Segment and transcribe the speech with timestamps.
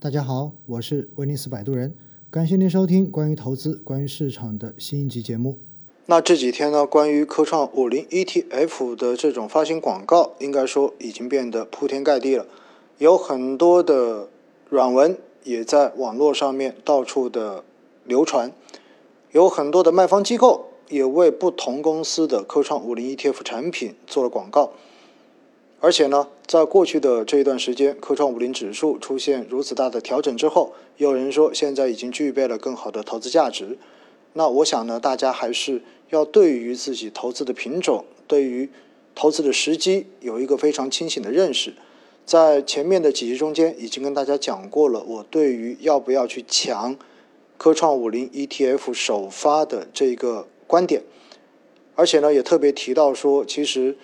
[0.00, 1.92] 大家好，我是威尼斯摆渡人，
[2.30, 5.58] 感谢您收听关于投资、关于市场的新一集节目。
[6.06, 12.46] 那这几天呢，关于科创五零 ETF 的这种发行广告，应该说已经变得铺天盖地了，
[12.98, 14.28] 有很多的
[14.68, 17.64] 软文也在网络上面到处的
[18.04, 18.52] 流传，
[19.32, 24.70] 有很多的卖方机构也为不同公司的科创五零 ETF 产品做了广告。
[25.80, 33.78] 而且呢，在过去的这一段时间，科创五零指数出现如此大的调整之后，有人说现在已经具备了更好的投资价值。
[34.32, 38.68] 那我想呢，大家还是要对于自己投资的品种、对于
[39.14, 41.72] 投资的时机有一个非常清醒的认识。
[42.26, 46.96] 在前面的几集中间已经跟大家讲过了，我对于要不要去抢
[47.56, 51.04] 科创五零 ETF 首发的这个观点，
[51.94, 53.96] 而且呢，也特别提到说，其实。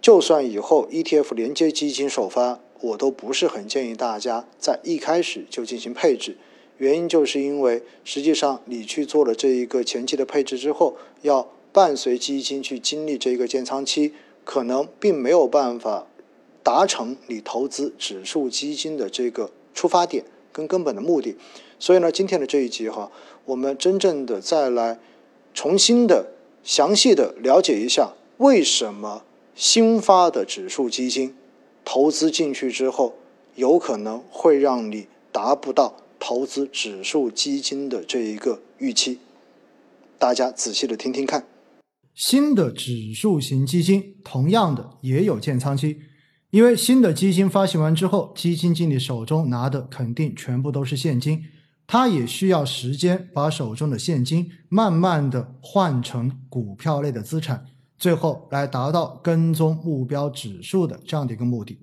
[0.00, 6.36] 就算以后 ETF 连接基金首发，我都不是很建议大家在一开始就进行配置。
[6.76, 14.14] 原因就是因为实际上你去做了这一个前期的配置之后，要伴随基金去经历这个建仓期，
[14.44, 16.06] 可能并没有办法
[16.62, 21.36] 达成你投资指数基金的这个出发点跟根本的目的。
[21.80, 23.10] 所以呢，今天的这一集哈，
[23.44, 25.00] 我们真正的再来
[25.52, 26.28] 重新的
[26.62, 29.24] 详细的了解一下为什么。
[29.58, 31.34] 新发的指数基金
[31.84, 33.16] 投资进去之后，
[33.56, 39.18] 有可能会让你达不到投资指数基金的这一个预期。
[40.16, 41.44] 大家仔细的听听看，
[42.14, 46.02] 新的指数型基金同样的也有建仓期，
[46.50, 51.42] 因为新的基金发行完之后，基金经理手中拿的肯定全部都是现金，
[51.84, 57.66] 他也需要时间把手中的现金慢慢的换成股票类的资产。
[57.98, 61.78] 最后来达到跟踪目标指数的这样的一个目的，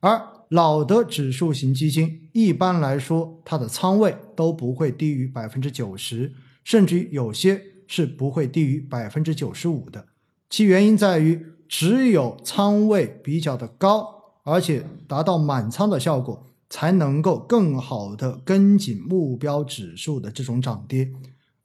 [0.00, 10.06] 而老的指数型基金一般来说，它的仓位都不会低于百分之九十，甚至于有些是不会低于百分之九十五的。
[10.48, 14.06] 其原因在于，只有仓位比较的高，
[14.44, 21.10] 而且达到满仓的效果，才能够更好的跟紧目标指数的这种涨跌。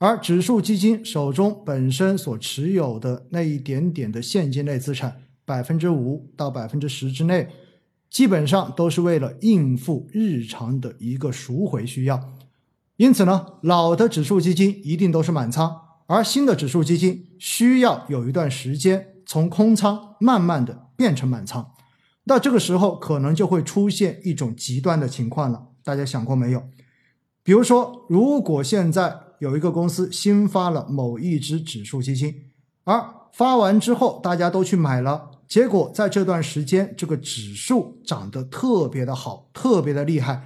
[0.01, 7.47] 而指数基金手中本身所持有的那一点点的现金类资产，百分之五到百分之十之内，
[8.09, 12.19] 基本上都是为了应付日常的一个赎回需要。
[12.97, 21.73] 因此呢，老的指数基金一定都是满仓，而新的指数基金需要有一段时间从空仓慢慢的变成满仓。
[22.23, 26.63] 那这个时候可能就会出现一种极端的情况了，大家想过没有？
[27.43, 29.29] 比如说，如果现在。
[29.41, 32.31] 有一个公司新发了某一只指数基金，
[32.83, 33.03] 而
[33.33, 40.43] 发完之后大家都去买了，结果在这段时间这个指数涨得特别的好，特别的厉害。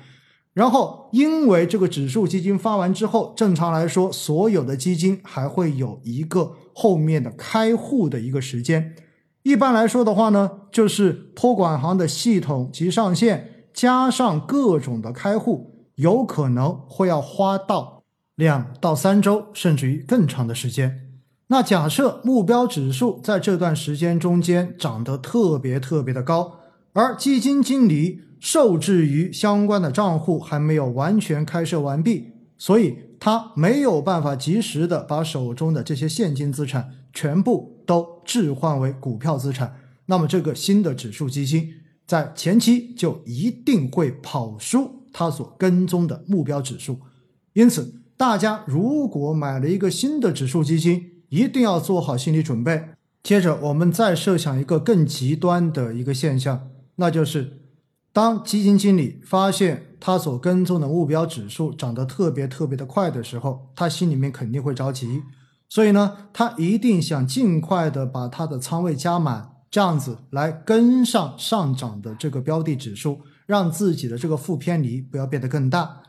[0.54, 8.96] 然后因为这个指数基金发完之后，正常来说所有的基金还会有一个后面的开户的一个时间。
[9.44, 17.95] 一般来说的话呢，就是托管行的系统及上线，加上各种的开户，有可能会要花到。
[18.36, 21.02] 两到三周，甚至于更长的时间。
[21.48, 26.60] 那假设目标指数在这段时间中间涨得特别特别的高，
[26.94, 39.76] 而基金经理受制于相关的账户还没有完全开设完毕，所以他没有办法及时的把手中的这些现金资产全部都置换为股票资产。
[40.08, 41.72] 那么这个新的指数基金
[42.06, 47.00] 在前期就一定会跑输他所跟踪的目标指数，
[47.54, 48.02] 因此。
[48.18, 52.90] 大家如果买了一个新的指数基金，一定要做好心理准备。
[53.22, 57.60] 接着，我们再设想一个更极端的一个现象，那就是
[58.14, 65.24] 当基金经理发现他所跟踪的目标指数涨得特别特别的快的时候，他心里面肯定会着急。
[65.68, 76.04] 所以呢，他一定想尽快的把他的仓位加满，这样子来跟上上涨的这个标的指数，让自己的这个负偏离不要变得更大。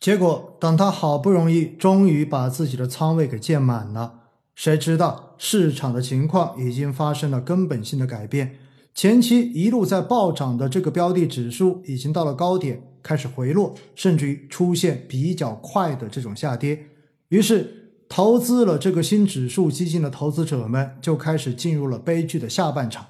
[0.00, 4.14] 结果，等他好不容易终于把自己的仓位给建满了，
[4.54, 8.56] 谁知道市场的情况已经发生了根本性的改变。
[8.94, 16.86] 前期一路在暴涨的这个标的指数已经到了高点，开始回落，甚至于出现比较快的这种下跌。
[17.28, 23.04] 于是，投资了这个新指数基金的投资者们就开始进入了悲剧的下半场。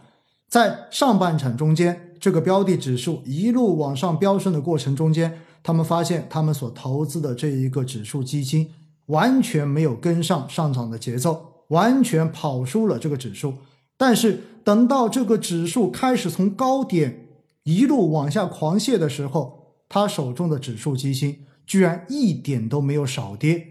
[0.49, 5.43] 在上半场中间，这个标的指数一路往上飙升的过程中间。
[5.63, 8.71] 他们发现，他们所投资的这一个指数基金
[9.07, 13.55] 完全没有跟上上涨的节奏，完全跑输了这个指数。
[13.97, 17.29] 但是，等到这个指数开始从高点
[17.65, 23.67] 一路往下狂泻的时候，他手中的指数基金居然一点都没有少跌。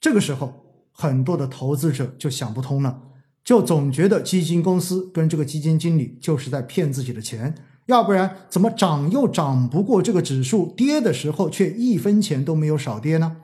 [0.00, 0.52] 这个时候，
[0.92, 3.02] 很多的投资者就想不通了，
[3.42, 7.54] 就总觉得基金公司跟这个基金经理就是在骗自己的钱，
[7.86, 13.38] 要不然怎么涨又涨不过这个指数，跌的时候却一分钱都没有少跌呢？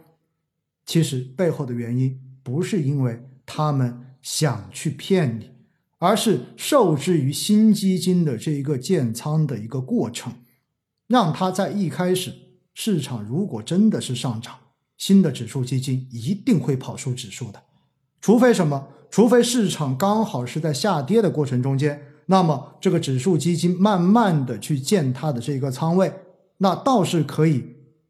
[0.84, 5.52] 其实背后的原因不是因为他们想去骗你。
[5.98, 10.32] 而是受制于新基金的这一个建仓的一个过程，
[11.06, 12.34] 让它在一开始
[12.74, 14.52] 市场如果真的是上涨，
[14.98, 17.62] 新的指数基金一定会跑出指数的，
[18.20, 18.88] 除非什么？
[19.12, 26.10] 除非市场刚好是在下跌的过程中间，那么这个指数基金慢慢的去建它的这个仓位，
[26.56, 27.62] 那倒是可以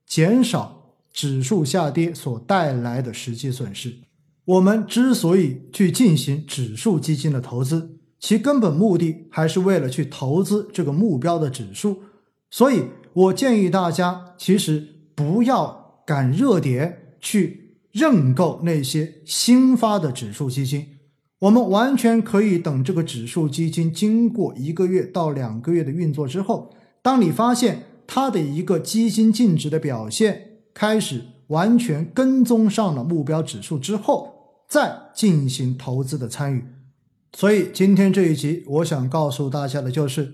[0.07, 3.93] 减少指数下跌所带来的实际损失。
[4.45, 12.03] 我们之所以去进行指数基金的投资，其根本目的还是为了去投资这个目标的指数。
[12.49, 14.87] 所以我建议大家，其实
[15.17, 20.92] 不要赶热点去认购那些新发的指数基金。
[21.43, 34.41] 我们完全可以等这个指数基金经过一个月到两个月的运作之后，当你发现它的一个基金净值的表现开始完全跟踪上了目标指数之后。
[34.69, 36.65] 再进行投资的参与，
[37.35, 40.33] 所以今天这一集我想告诉大家的就是，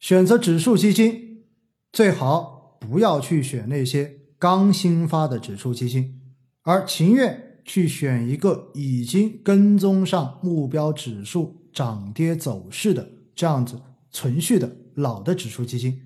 [0.00, 1.44] 选择指数基金
[1.92, 6.20] 最好不要去选那些刚新发的指数基金，
[6.62, 13.78] 而情愿去选一个已经跟踪上目标指数涨跌走势的这样子
[14.10, 16.00] 存续的老的指数基金。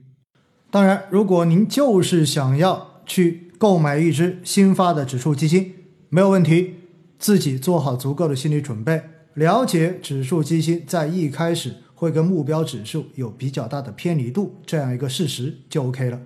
[0.71, 5.73] 当然，如果您就是想要去购买一只新发的指数基金，
[6.09, 6.75] 没有问题。
[7.19, 9.01] 自己做好足够的心理准备，
[9.35, 16.21] 了解指数基金在一开始会跟目标指数有比较大的偏离度这样一个事实就 OK 了。